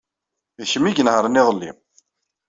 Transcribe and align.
D 0.59 0.61
kemm 0.71 0.85
ay 0.87 0.95
inehṛen 1.01 1.39
iḍelli. 1.41 1.71